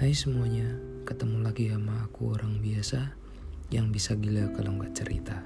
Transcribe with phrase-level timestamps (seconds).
[0.00, 0.64] Hai semuanya,
[1.04, 3.12] ketemu lagi sama aku orang biasa
[3.68, 5.44] yang bisa gila kalau nggak cerita.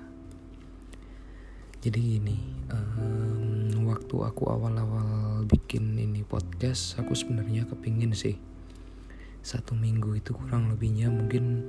[1.83, 2.39] Jadi gini,
[2.71, 8.39] um, waktu aku awal-awal bikin ini podcast, aku sebenarnya kepingin sih
[9.43, 11.67] satu minggu itu kurang lebihnya mungkin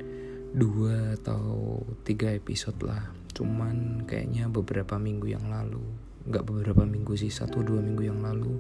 [0.54, 3.10] dua atau tiga episode lah.
[3.34, 5.82] Cuman kayaknya beberapa minggu yang lalu,
[6.30, 8.54] nggak beberapa minggu sih, satu dua minggu yang lalu,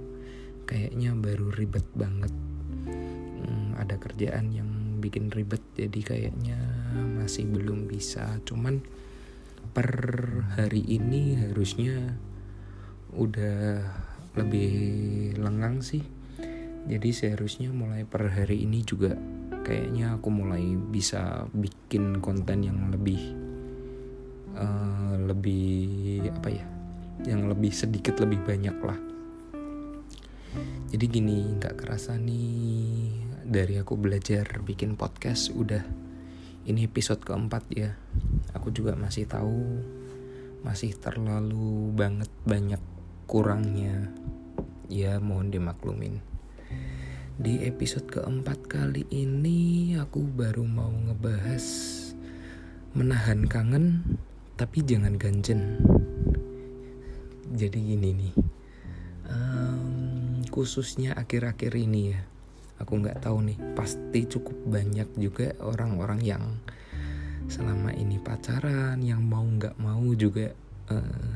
[0.65, 2.33] kayaknya baru ribet banget
[3.75, 4.69] ada kerjaan yang
[5.03, 6.59] bikin ribet jadi kayaknya
[7.19, 8.39] masih belum bisa.
[8.47, 8.81] Cuman
[9.75, 9.91] per
[10.55, 12.15] hari ini harusnya
[13.15, 13.83] udah
[14.35, 14.73] lebih
[15.39, 16.03] lengang sih.
[16.85, 19.17] Jadi seharusnya mulai per hari ini juga
[19.65, 23.33] kayaknya aku mulai bisa bikin konten yang lebih
[24.53, 26.65] uh, lebih apa ya
[27.25, 28.99] yang lebih sedikit lebih banyak lah.
[30.93, 35.85] Jadi gini nggak kerasa nih dari aku belajar bikin podcast udah.
[36.65, 37.93] Ini episode keempat ya.
[38.57, 39.85] Aku juga masih tahu
[40.65, 42.81] masih terlalu banget banyak
[43.29, 44.09] kurangnya.
[44.89, 46.25] Ya mohon dimaklumin.
[47.37, 51.65] Di episode keempat kali ini aku baru mau ngebahas
[52.97, 54.17] menahan kangen
[54.57, 55.77] tapi jangan ganjen.
[57.53, 58.33] Jadi gini nih
[59.29, 62.21] um, khususnya akhir-akhir ini ya
[62.79, 66.43] aku nggak tahu nih pasti cukup banyak juga orang-orang yang
[67.45, 70.49] selama ini pacaran yang mau nggak mau juga
[70.89, 71.27] uh,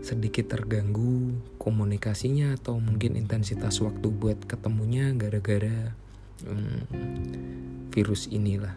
[0.00, 5.92] sedikit terganggu komunikasinya atau mungkin intensitas waktu buat ketemunya gara-gara
[6.48, 6.80] um,
[7.92, 8.74] virus inilah.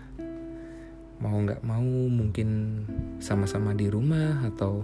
[1.24, 2.84] Mau nggak mau mungkin
[3.24, 4.84] sama-sama di rumah atau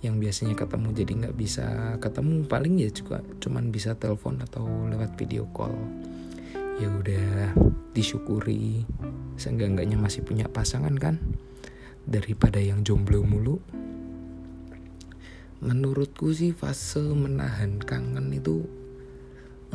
[0.00, 1.66] yang biasanya ketemu jadi nggak bisa
[1.98, 2.46] ketemu.
[2.46, 5.74] Paling ya juga cuman bisa telepon atau lewat video call
[6.80, 7.52] ya udah
[7.92, 8.88] disyukuri.
[9.36, 11.20] Seenggak-enggaknya masih punya pasangan kan?
[12.08, 13.60] Daripada yang jomblo mulu.
[15.60, 18.64] Menurutku sih fase menahan kangen itu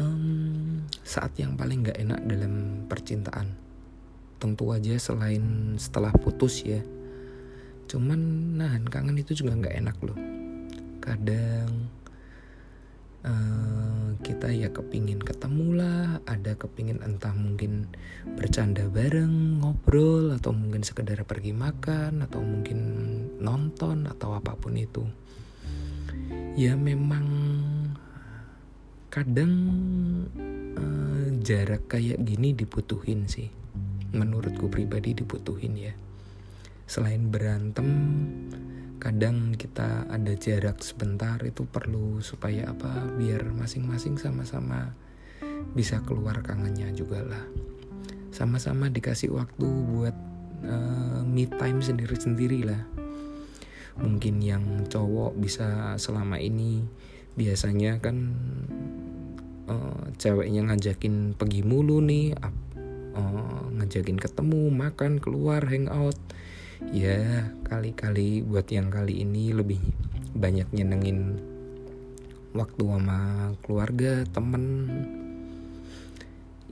[0.02, 3.54] um, saat yang paling gak enak dalam percintaan.
[4.42, 6.82] Tentu aja selain setelah putus ya.
[7.86, 8.18] Cuman
[8.58, 10.18] nahan kangen itu juga gak enak loh.
[11.06, 11.70] Kadang
[13.26, 16.22] uh, kita ya kepingin ketemu lah.
[16.30, 17.90] Ada kepingin entah mungkin
[18.38, 22.80] bercanda bareng ngobrol atau mungkin sekedar pergi makan atau mungkin
[23.42, 25.04] nonton atau apa pun itu.
[26.56, 27.28] Ya memang
[29.12, 29.54] kadang
[30.80, 33.52] uh, jarak kayak gini dibutuhin sih.
[34.16, 35.94] Menurutku pribadi dibutuhin ya.
[36.86, 37.90] Selain berantem
[38.98, 44.96] kadang kita ada jarak sebentar itu perlu supaya apa biar masing-masing sama-sama
[45.76, 47.46] bisa keluar kangennya juga lah.
[48.32, 50.16] Sama-sama dikasih waktu buat
[50.68, 52.84] uh, me time sendiri-sendiri lah.
[53.96, 56.84] Mungkin yang cowok bisa selama ini
[57.36, 58.36] biasanya kan
[59.68, 62.36] uh, ceweknya ngajakin pergi mulu nih
[63.16, 66.16] uh, ngajakin ketemu makan keluar hangout
[66.92, 69.80] ya kali-kali buat yang kali ini lebih
[70.36, 71.40] banyak nyenengin
[72.56, 74.66] waktu sama keluarga temen.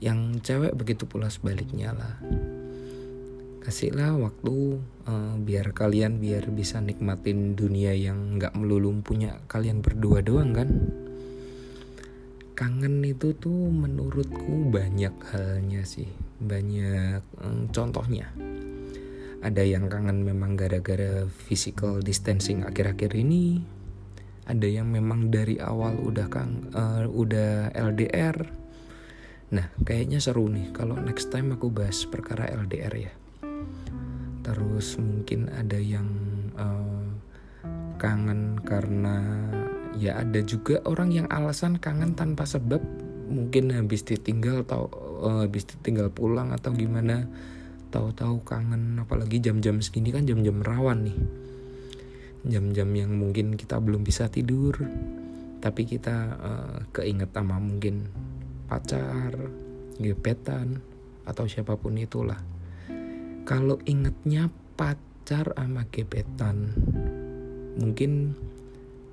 [0.00, 2.14] Yang cewek begitu pula sebaliknya lah.
[3.64, 10.20] Kasihlah waktu uh, biar kalian biar bisa nikmatin dunia yang nggak melulu punya kalian berdua
[10.20, 10.68] doang kan?
[12.52, 16.12] Kangen itu tuh menurutku banyak halnya sih.
[16.44, 18.28] Banyak um, contohnya
[19.44, 23.60] ada yang kangen memang gara-gara physical distancing akhir-akhir ini.
[24.48, 28.64] Ada yang memang dari awal udah kang uh, udah LDR
[29.54, 33.12] nah kayaknya seru nih kalau next time aku bahas perkara LDR ya.
[34.44, 36.08] Terus mungkin ada yang
[36.58, 37.06] uh,
[38.00, 39.22] kangen karena
[39.94, 42.82] ya ada juga orang yang alasan kangen tanpa sebab.
[43.24, 44.90] Mungkin habis ditinggal atau
[45.24, 47.24] uh, habis ditinggal pulang atau gimana
[47.94, 51.18] tahu-tahu kangen apalagi jam-jam segini kan jam-jam rawan nih.
[52.50, 54.74] Jam-jam yang mungkin kita belum bisa tidur
[55.62, 58.04] tapi kita uh, keinget sama mungkin
[58.68, 59.32] pacar
[60.02, 60.82] gebetan
[61.24, 62.36] atau siapa pun itulah.
[63.46, 66.74] Kalau ingetnya pacar sama gebetan
[67.78, 68.34] mungkin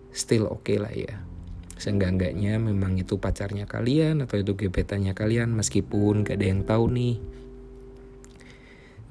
[0.10, 1.22] still oke okay lah ya.
[1.78, 7.16] Seenggak-enggaknya memang itu pacarnya kalian atau itu gebetannya kalian meskipun gak ada yang tahu nih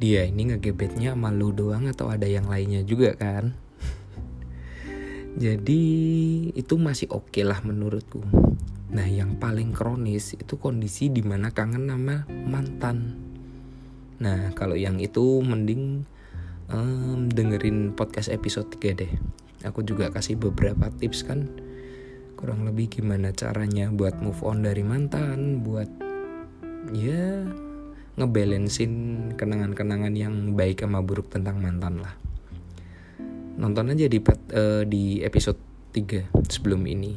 [0.01, 3.53] dia ini ngegebetnya sama lu doang atau ada yang lainnya juga kan
[5.43, 5.83] jadi
[6.57, 8.25] itu masih oke okay lah menurutku
[8.91, 13.15] Nah yang paling kronis itu kondisi di mana kangen sama mantan.
[14.19, 16.03] Nah kalau yang itu mending
[16.75, 19.13] um, dengerin podcast episode 3 deh.
[19.63, 21.47] Aku juga kasih beberapa tips kan
[22.35, 25.87] kurang lebih gimana caranya buat move on dari mantan, buat
[26.97, 27.45] ya
[28.21, 28.93] ngebalancein
[29.41, 32.15] kenangan-kenangan yang baik sama buruk tentang mantan lah.
[33.57, 35.57] Nonton aja di uh, di episode
[35.97, 37.17] 3 sebelum ini.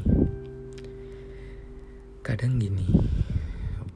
[2.24, 2.88] Kadang gini,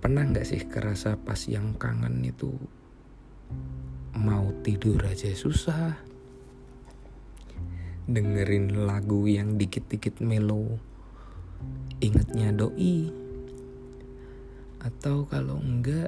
[0.03, 2.51] pernah nggak sih kerasa pas yang kangen itu
[4.17, 5.95] mau tidur aja susah
[8.07, 10.79] dengerin lagu yang dikit-dikit melo
[11.99, 13.11] ingetnya doi
[14.79, 16.07] atau kalau enggak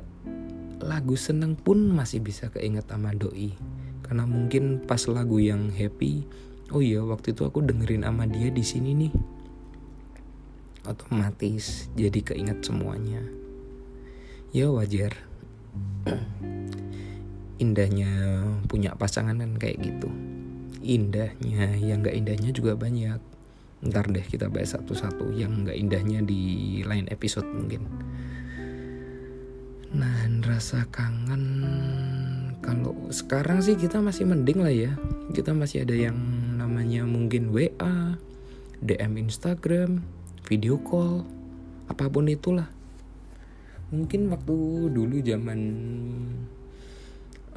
[0.79, 3.55] lagu seneng pun masih bisa keinget sama doi.
[4.03, 6.25] Karena mungkin pas lagu yang happy
[6.69, 9.13] oh iya waktu itu aku dengerin sama dia di sini nih.
[10.87, 13.21] Otomatis jadi keinget semuanya.
[14.55, 15.13] Ya wajar.
[17.63, 18.09] Indahnya
[18.71, 20.09] punya pasangan kan kayak gitu.
[20.79, 23.19] Indahnya yang gak indahnya juga banyak.
[23.83, 28.08] Ntar deh kita bahas satu-satu yang gak indahnya di lain episode mungkin
[29.89, 31.45] nah rasa kangen.
[32.59, 34.91] Kalau sekarang sih kita masih mending lah ya.
[35.31, 36.17] Kita masih ada yang
[36.57, 38.17] namanya mungkin WA
[38.81, 40.03] DM Instagram
[40.45, 41.23] video call
[41.87, 42.67] apa pun itulah.
[43.89, 44.57] Mungkin waktu
[44.93, 45.59] dulu zaman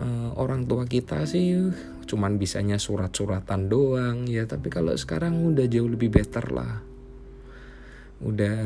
[0.00, 1.74] uh, orang tua kita sih
[2.08, 4.48] cuman bisanya surat-suratan doang ya.
[4.48, 6.80] Tapi kalau sekarang udah jauh lebih better lah.
[8.22, 8.56] Udah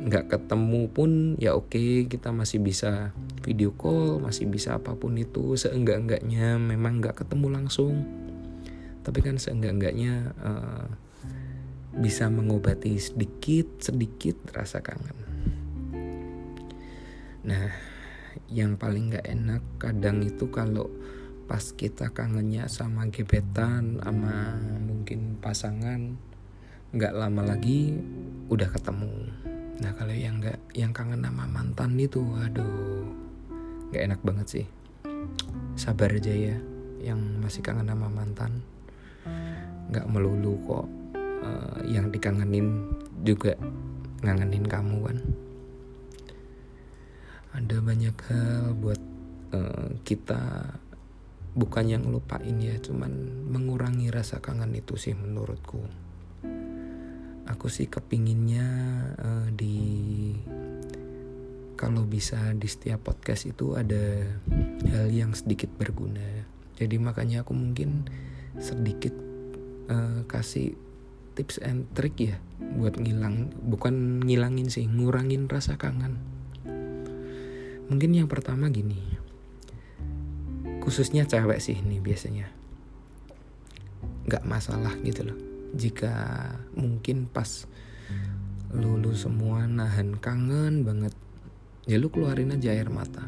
[0.00, 3.12] nggak ketemu pun ya oke kita masih bisa
[3.44, 5.56] video call masih bisa apa pun itu.
[5.56, 8.04] Seenggak-enggaknya memang nggak ketemu langsung.
[9.00, 10.86] Tapi kan seenggak-enggaknya uh,
[11.96, 15.18] bisa mengobati sedikit sedikit rasa kangen.
[17.44, 17.90] Nah
[18.50, 20.90] yang paling nggak enak kadang itu kalau
[21.50, 24.54] pas kita kangennya sama gebetan sama
[24.86, 26.14] mungkin pasangan
[26.94, 27.98] nggak lama lagi
[28.46, 29.49] udah ketemu
[29.80, 33.08] nah kalau yang nggak yang kangen sama mantan itu aduh
[33.90, 34.66] nggak enak banget sih.
[35.74, 36.56] Sabar aja ya
[37.00, 38.60] yang masih kangen sama mantan
[39.90, 40.86] nggak melulu kok
[41.42, 42.86] uh, yang dikangenin
[43.26, 43.56] juga
[44.20, 45.18] ngangenin kamu kan.
[47.50, 49.00] Ada banyak hal buat
[49.56, 50.76] uh, kita
[51.50, 53.10] bukan yang lupain ya cuman
[53.50, 55.82] mengurangi rasa kangen itu sih menurutku
[57.50, 58.66] aku sih kepinginnya
[59.18, 59.76] uh, di
[61.74, 64.22] kalau bisa di setiap podcast itu ada
[64.94, 66.46] hal yang sedikit berguna
[66.78, 68.06] jadi makanya aku mungkin
[68.62, 69.12] sedikit
[69.90, 70.78] uh, kasih
[71.34, 72.38] tips and trick ya
[72.78, 76.30] buat ngilang bukan ngilangin sih ngurangin rasa kangen
[77.90, 79.02] Mungkin yang pertama gini.
[80.78, 82.46] Khususnya cewek sih ini biasanya.
[84.30, 85.49] Gak masalah gitu loh.
[85.74, 86.14] Jika
[86.74, 87.66] mungkin pas
[88.70, 91.14] lulu semua nahan kangen banget.
[91.88, 93.26] Ya lu keluarin aja air mata.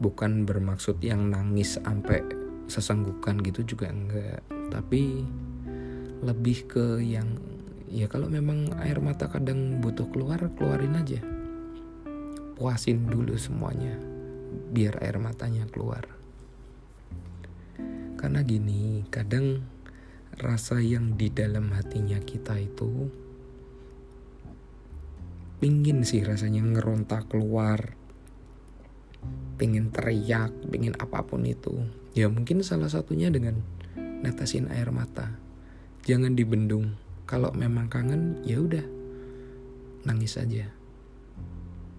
[0.00, 2.24] Bukan bermaksud yang nangis sampai
[2.66, 4.40] sesenggukan gitu juga enggak.
[4.72, 5.24] Tapi
[6.24, 7.36] lebih ke yang
[7.94, 11.20] ya kalau memang air mata kadang butuh keluar keluarin aja
[12.58, 13.94] puasin dulu semuanya
[14.74, 16.02] biar air matanya keluar
[18.18, 19.62] karena gini kadang
[20.40, 23.10] rasa yang di dalam hatinya kita itu
[25.62, 27.96] pingin sih rasanya ngeronta keluar
[29.56, 31.72] pengen teriak pengen apa pun itu.
[32.12, 33.62] Ya mungkin salah satunya dengan
[33.96, 35.32] netesin air mata.
[36.04, 37.00] Jangan dibendung.
[37.24, 38.84] Kalau memang kangen ya udah
[40.04, 40.68] nangis aja.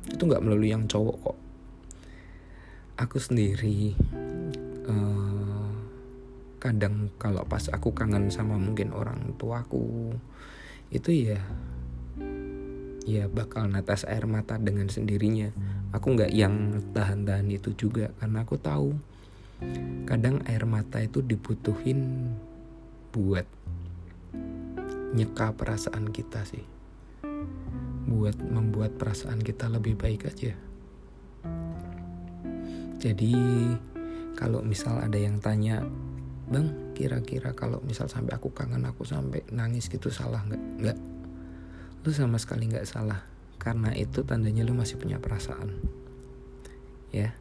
[0.06, 1.38] Itu nggak melalui yang cowok kok.
[3.01, 3.98] Aku sendiri
[4.86, 5.25] uh,
[6.58, 10.16] kadang kalau pas aku kangen sama mungkin orang tuaku
[10.90, 11.42] itu ya
[13.06, 15.54] ya bakal netes air mata dengan sendirinya
[15.94, 18.98] aku nggak yang tahan-tahan itu juga karena aku tahu
[20.10, 22.34] kadang air mata itu dibutuhin
[23.14, 23.46] buat
[25.16, 26.76] nyeka perasaan kita sih
[28.06, 30.54] buat membuat perasaan kita lebih baik aja.
[33.02, 33.34] Jadi
[34.38, 35.82] kalau misal ada yang tanya,
[36.46, 40.62] bang kira-kira kalau misal sampai aku kangen aku sampai nangis gitu salah nggak?
[40.82, 40.98] Nggak.
[42.06, 43.22] Lu sama sekali nggak salah
[43.58, 45.74] karena itu tandanya lu masih punya perasaan.
[47.10, 47.34] Ya.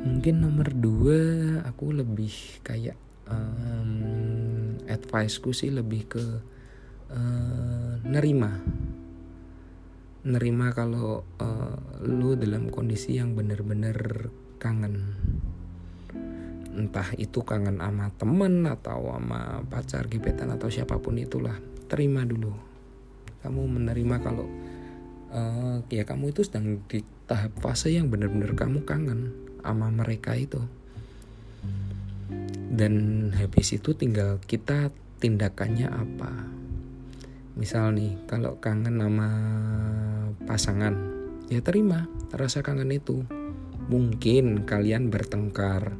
[0.00, 1.20] Mungkin nomor dua
[1.64, 2.32] aku lebih
[2.64, 2.96] kayak
[3.28, 6.24] um, adviceku sih lebih ke
[7.12, 8.60] uh, nerima
[10.20, 14.28] nerima kalau uh, lu dalam kondisi yang bener-bener
[14.60, 15.16] kangen
[16.70, 21.58] entah itu kangen sama temen atau sama pacar gebetan atau siapa pun itulah
[21.90, 22.54] terima dulu.
[23.42, 24.46] Kamu menerima kalau
[25.34, 30.62] uh, ya kamu itu sedang di tahap fase yang benar-benar kamu kangen sama mereka itu.
[32.70, 32.94] Dan
[33.34, 36.32] habis itu tinggal kita tindakannya apa.
[37.58, 39.28] Misal nih kalau kangen sama
[40.46, 40.94] pasangan
[41.50, 43.26] ya terima rasa kangen itu.
[43.90, 45.98] Mungkin kalian bertengkar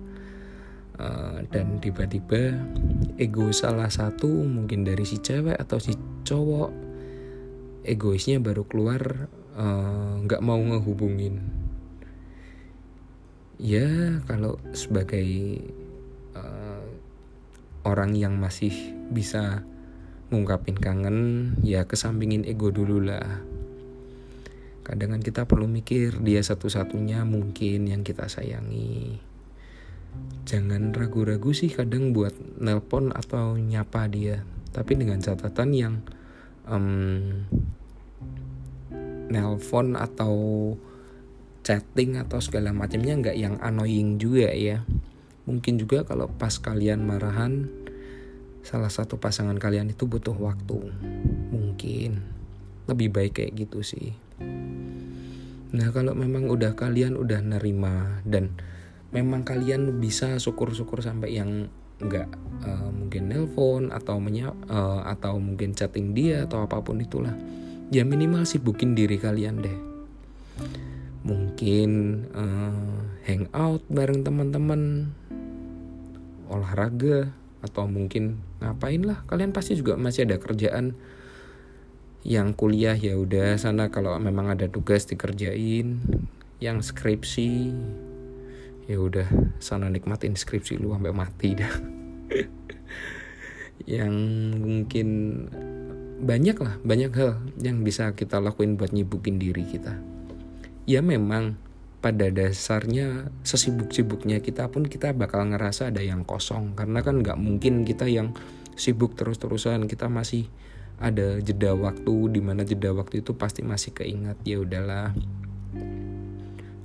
[1.01, 2.61] uh, dan tiba-tiba
[3.17, 5.97] ego salah satu mungkin dari si cewek atau si
[6.29, 6.71] cowok
[7.81, 11.41] egoisnya baru keluar eh, nggak uh, mau ngehubungin.
[13.61, 15.61] Ya kalau sebagai
[16.37, 16.85] uh,
[17.85, 18.73] orang yang masih
[19.13, 19.65] bisa
[20.29, 21.19] ngungkapin kangen
[21.65, 23.41] ya kesampingin ego dulu lah.
[24.85, 29.30] Kadang kan kita perlu mikir dia satu-satunya mungkin yang kita sayangi
[30.49, 34.43] jangan ragu-ragu sih kadang buat nelpon atau nyapa dia.
[34.71, 35.95] Tapi dengan catatan yang
[36.67, 37.47] um,
[39.31, 40.35] nelpon atau
[41.63, 44.83] chatting atau segala macamnya nggak yang annoying juga ya.
[45.47, 47.71] Mungkin juga kalau pas kalian marahan
[48.67, 50.79] salah satu pasangan kalian itu butuh waktu.
[51.55, 52.23] Mungkin.
[52.91, 54.19] Lebih baik kayak gitu sih.
[55.71, 58.59] Nah kalau memang udah kalian udah nerima dan
[59.11, 61.67] memang kalian bisa syukur-syukur sampai yang
[62.01, 62.29] nggak
[62.65, 67.35] uh, mungkin nelpon atau menya uh, atau mungkin chatting dia atau apa pun itulah.
[67.91, 69.79] Ya minimal sibukin diri kalian deh.
[71.27, 71.91] Mungkin
[72.33, 75.13] uh, hangout bareng teman-teman
[76.49, 79.21] olahraga atau mungkin ngapain lah.
[79.29, 80.97] Kalian pasti juga masih ada kerjaan
[82.25, 86.01] yang kuliah ya udah sana kalau memang ada tugas dikerjain
[86.61, 87.73] yang skripsi
[88.91, 89.31] ya udah
[89.63, 91.71] sana nikmatin skripsi lu sampai mati dah.
[93.87, 94.15] Yang
[94.59, 95.09] mungkin
[96.21, 99.95] banyak lah banyak hal yang bisa kita lakuin buat nyibukin diri kita.
[100.85, 101.57] Ya memang
[102.03, 106.77] pada dasarnya sesibuk-sibuknya kita pun kita bakal ngerasa ada yang kosong.
[106.77, 108.37] Karena kan nggak mungkin kita yang
[108.77, 110.51] sibuk terus-terusan kita masih
[111.01, 115.17] ada jeda waktu di mana jeda waktu itu pasti masih keingat ya udahlah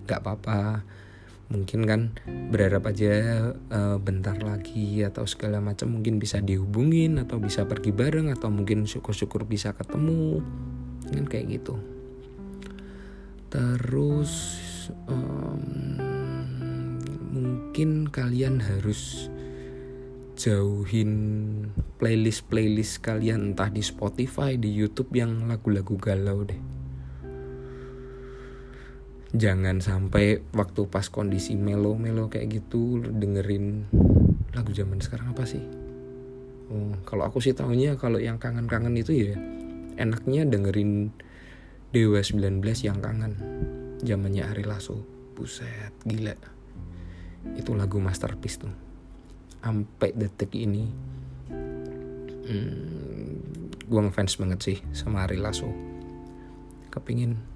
[0.08, 0.88] nggak apa-apa
[1.46, 2.02] mungkin kan
[2.50, 3.14] berharap aja
[3.70, 8.90] uh, bentar lagi atau segala macam mungkin bisa dihubungin atau bisa pergi bareng atau mungkin
[8.90, 10.42] syukur-syukur bisa ketemu
[11.14, 11.78] kan kayak gitu
[13.54, 14.58] terus
[15.06, 15.62] um,
[17.30, 19.30] mungkin kalian harus
[20.36, 21.12] jauhin
[21.98, 26.75] playlist-playlist kalian entah di Spotify, di YouTube yang lagu-lagu galau deh.
[29.36, 33.84] Jangan sampai waktu pas kondisi melo-melo kayak gitu dengerin
[34.56, 35.60] lagu zaman sekarang apa sih?
[36.72, 39.36] Oh, kalau aku sih tahunya kalau yang kangen-kangen itu ya
[40.00, 41.12] enaknya dengerin
[41.92, 43.34] Dewa 19 yang kangen.
[44.04, 45.04] Zamannya Ari Lasso.
[45.36, 46.36] Buset gila.
[47.60, 48.72] Itu lagu masterpiece tuh.
[49.60, 50.88] Sampai detik ini
[52.48, 53.32] hmm,
[53.84, 55.68] gue ngefans banget sih sama Ari Lasso.
[56.88, 57.55] Kepingin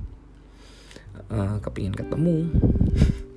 [1.28, 2.48] uh, kepingin ketemu.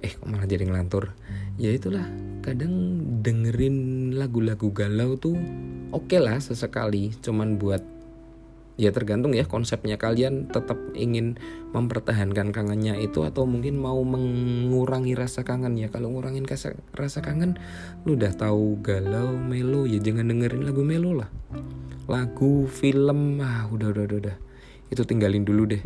[0.00, 1.12] Eh kok malah jadi ngelantur?
[1.60, 2.08] Ya itulah
[2.40, 5.36] kadang dengerin lagu-lagu galau tuh
[5.92, 7.12] oke okay lah sesekali.
[7.20, 7.84] Cuman buat
[8.80, 10.00] ya tergantung ya konsepnya.
[10.00, 11.36] Kalian tetap ingin
[11.76, 15.92] mempertahankan kangennya itu atau mungkin mau mengurangi rasa kangen ya.
[15.92, 17.60] Kalau ngurangin rasa, rasa kangen
[18.08, 21.28] lu udah tahu galau melo ya jangan dengerin lagu melo lah.
[22.08, 24.36] Lagu film ah udah udah udah, udah.
[24.90, 25.82] itu tinggalin dulu deh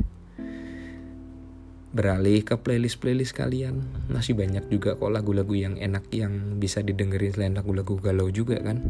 [1.94, 7.30] beralih ke playlist playlist kalian masih banyak juga kok lagu-lagu yang enak yang bisa didengerin
[7.30, 8.82] selain lagu-lagu galau juga kan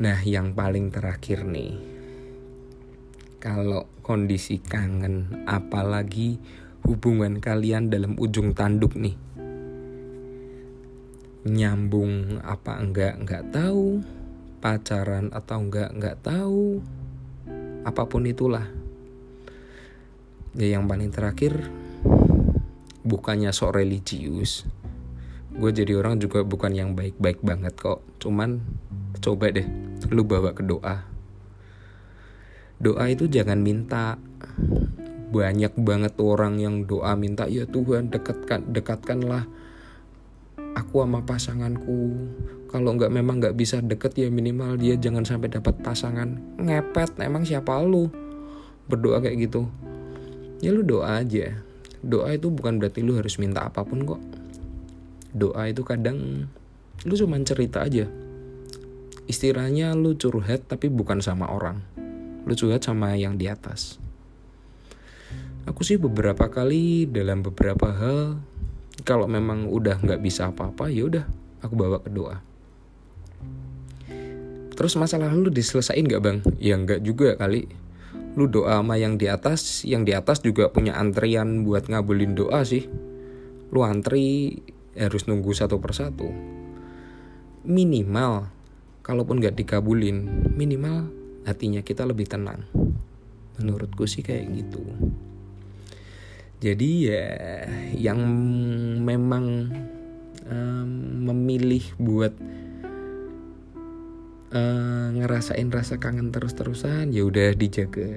[0.00, 1.76] Nah, yang paling terakhir nih.
[3.36, 6.40] Kalau kondisi kangen apalagi
[6.88, 9.12] hubungan kalian dalam ujung tanduk nih.
[11.44, 14.00] Nyambung apa enggak enggak tahu,
[14.64, 16.80] pacaran atau enggak enggak tahu.
[17.84, 18.79] Apa pun itulah.
[20.58, 21.70] Ya yang paling terakhir
[23.06, 24.66] bukannya sok religius.
[25.54, 28.02] Gue jadi orang juga bukan yang baik-baik banget kok.
[28.18, 28.58] Cuman
[29.22, 29.66] coba deh
[30.10, 31.06] lu bawa ke doa.
[32.82, 34.18] Doa itu jangan minta.
[35.30, 39.46] Banyak banget orang yang doa minta ya Tuhan dekatkan dekatkanlah
[40.74, 42.10] aku sama pasanganku.
[42.66, 46.58] Kalau nggak memang nggak bisa deket ya minimal dia jangan sampai dapat pasangan.
[46.58, 48.10] Ngepet emang siapa lu?
[48.90, 49.70] Berdoa kayak gitu
[50.60, 51.56] ya lu doa aja.
[52.00, 54.20] Doa itu bukan berarti lu harus minta apa pun kok.
[55.36, 56.48] Doa itu kadang
[57.04, 58.08] lu cuma cerita aja.
[59.28, 61.80] Istilahnya lu curhat tapi bukan sama orang.
[62.48, 64.00] Lu curhat sama yang di atas.
[65.68, 68.40] Aku sih beberapa kali dalam beberapa hal
[69.04, 71.24] kalau memang udah nggak bisa apa-apa ya udah
[71.60, 72.40] aku bawa ke doa.
[74.74, 76.38] Terus masalah lu diselesain gak bang?
[76.56, 77.68] Ya nggak juga kali.
[78.38, 82.62] Lu doa sama yang di atas, yang di atas juga punya antrian buat ngabulin doa
[82.62, 82.86] sih.
[83.70, 84.58] Lu antri
[84.94, 86.30] harus nunggu satu persatu.
[87.66, 88.48] Minimal,
[89.02, 91.10] kalaupun nggak dikabulin, minimal
[91.46, 92.66] hatinya kita lebih tenang.
[93.58, 94.82] Menurutku sih kayak gitu.
[96.60, 97.24] Jadi ya
[97.96, 98.20] yang
[99.00, 99.72] memang
[100.44, 100.88] um,
[101.32, 102.36] memilih buat
[104.54, 108.10] uh, ngerasain rasa kangen terus-terusan ya udah dijaga.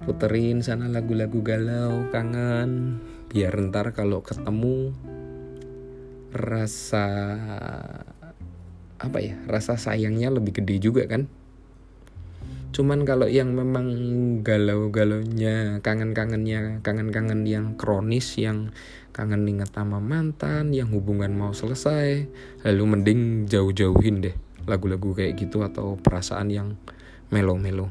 [0.00, 3.00] Puterin sana lagu-lagu galau kangen.
[3.28, 4.96] Biar ntar kalau ketemu
[6.32, 7.06] rasa
[9.00, 11.28] apa ya rasa sayangnya lebih gede juga kan?
[12.70, 13.86] Cuman kalau yang memang
[14.46, 18.70] galau-galaunya kangen-kangennya kangen-kangen yang kronis yang
[19.10, 22.30] kangen inget sama mantan yang hubungan mau selesai
[22.62, 26.68] lalu mending jauh-jauhin deh lagu-lagu kayak gitu atau perasaan yang
[27.30, 27.88] melo-melo.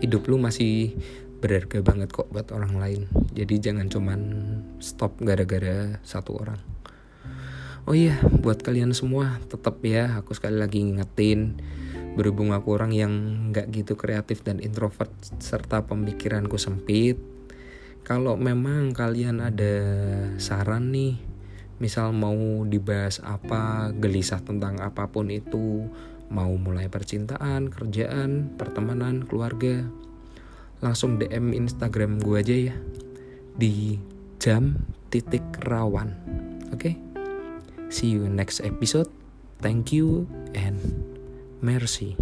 [0.00, 0.96] Hidup lu masih
[1.44, 3.02] berharga banget kok buat orang lain.
[3.36, 4.20] Jadi jangan cuman
[4.80, 6.60] stop gara-gara satu orang.
[7.84, 11.60] Oh iya buat kalian semua tetap ya aku sekali lagi ngingetin
[12.16, 13.12] berhubung aku orang yang
[13.52, 17.20] nggak gitu kreatif dan introvert serta pemikiranku sempit
[18.00, 19.76] kalau memang kalian ada
[20.40, 21.20] saran nih
[21.78, 25.88] misal mau dibahas apa, gelisah tentang apa pun itu,
[26.32, 29.86] mau mulai percintaan, kerjaan, pertemanan, keluarga,
[30.80, 32.76] langsung DM Instagram gue aja ya
[33.54, 33.96] di
[34.42, 36.12] jam titik rawan.
[36.74, 36.94] Oke, okay?
[37.88, 39.08] see you next episode.
[39.62, 40.82] Thank you and
[41.64, 42.18] mercy.